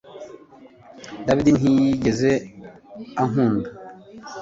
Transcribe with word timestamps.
David 1.27 1.55
ntiyigeze 1.59 2.31
ankunda 3.21 3.69